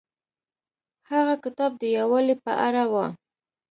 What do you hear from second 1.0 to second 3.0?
هغه کتاب د یووالي په اړه و.